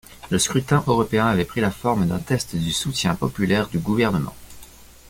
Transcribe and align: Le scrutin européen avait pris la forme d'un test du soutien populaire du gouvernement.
Le 0.31 0.39
scrutin 0.39 0.83
européen 0.87 1.27
avait 1.27 1.45
pris 1.45 1.61
la 1.61 1.69
forme 1.69 2.07
d'un 2.07 2.17
test 2.17 2.55
du 2.55 2.71
soutien 2.73 3.13
populaire 3.13 3.69
du 3.69 3.77
gouvernement. 3.77 4.33